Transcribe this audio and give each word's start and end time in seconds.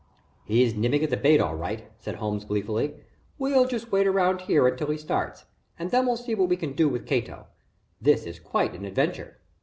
"He's 0.45 0.73
nibbling 0.73 1.07
the 1.11 1.15
bait 1.15 1.39
all 1.39 1.53
right," 1.55 1.91
said 1.99 2.15
Holmes, 2.15 2.43
gleefully. 2.43 2.95
"We'll 3.37 3.67
just 3.67 3.91
wait 3.91 4.07
around 4.07 4.41
here 4.41 4.67
until 4.67 4.87
he 4.89 4.97
starts, 4.97 5.45
and 5.77 5.91
then 5.91 6.07
we'll 6.07 6.17
see 6.17 6.33
what 6.33 6.49
we 6.49 6.57
can 6.57 6.73
do 6.73 6.89
with 6.89 7.05
Cato. 7.05 7.45
This 8.01 8.23
is 8.23 8.39
quite 8.39 8.73
an 8.73 8.83
adventure." 8.83 9.37